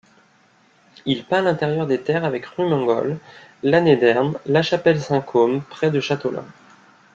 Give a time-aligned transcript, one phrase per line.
[1.05, 3.19] Il peint l’intérieur des terres avec Rumengol,
[3.61, 6.43] Lannédern, La chapelle Saint-Côme près de Chateaulin.